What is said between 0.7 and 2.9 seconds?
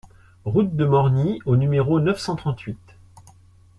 de Morgny au numéro neuf cent trente-huit